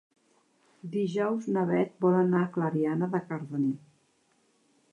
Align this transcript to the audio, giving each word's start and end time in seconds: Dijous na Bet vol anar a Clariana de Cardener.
Dijous 0.95 1.49
na 1.57 1.65
Bet 1.71 1.93
vol 2.05 2.17
anar 2.21 2.41
a 2.45 2.49
Clariana 2.57 3.11
de 3.17 3.21
Cardener. 3.29 3.77